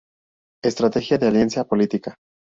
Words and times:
Estrategia 0.63 1.19
de 1.19 1.27
alianza 1.27 1.63
política. 1.71 2.15